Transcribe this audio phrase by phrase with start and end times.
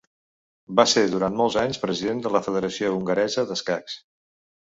[0.77, 3.99] Va ser durant molts anys president de la Federació hongaresa d'escacs.